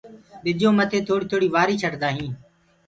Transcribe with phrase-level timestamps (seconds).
[0.43, 2.31] ٻجو مٿي ٿوڙي ٿوڙي وآري ڇٽدآ هين